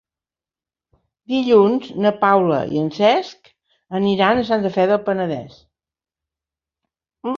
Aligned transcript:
Dilluns 1.33 1.91
na 2.05 2.13
Paula 2.23 2.61
i 2.77 2.81
en 2.85 2.89
Cesc 2.95 3.51
aniran 4.03 4.41
a 4.41 4.47
Santa 4.51 4.73
Fe 4.79 4.87
del 4.93 5.03
Penedès. 5.11 5.61